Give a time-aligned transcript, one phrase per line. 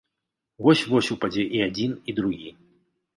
[0.67, 2.49] Вось-вось упадзе і адзін і другі.